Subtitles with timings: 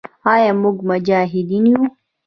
[0.33, 1.81] آیا موږ مجاهدین یو؟